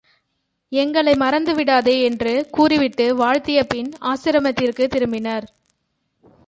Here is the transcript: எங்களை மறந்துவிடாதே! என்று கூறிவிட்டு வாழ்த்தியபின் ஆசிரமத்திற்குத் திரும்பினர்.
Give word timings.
எங்களை 0.71 1.13
மறந்துவிடாதே! 1.13 2.01
என்று 2.03 2.47
கூறிவிட்டு 2.51 3.17
வாழ்த்தியபின் 3.17 3.91
ஆசிரமத்திற்குத் 4.01 4.93
திரும்பினர். 4.95 5.47